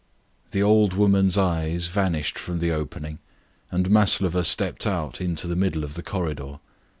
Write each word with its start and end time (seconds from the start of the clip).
The 0.49 0.63
old 0.63 0.93
woman's 0.93 1.37
eyes 1.37 1.85
vanished 1.85 2.39
from 2.39 2.57
the 2.57 2.69
grating, 2.69 3.19
and 3.69 3.91
Maslova 3.91 4.43
stepped 4.43 4.87
out 4.87 5.21
into 5.21 5.45
the 5.45 5.55
middle 5.55 5.83
of 5.83 5.93
the 5.93 6.01
corridor. 6.01 6.57